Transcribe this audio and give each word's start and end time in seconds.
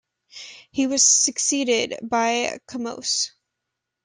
He 0.71 0.87
was 0.87 1.03
succeeded 1.03 1.99
by 2.01 2.57
Kamose. 2.67 3.33